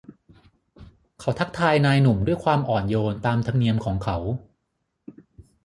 [1.19, 4.17] เขาทักทายนายหนุ่มด้วยความอ่อนโยนตามธรรมเนียมของเขา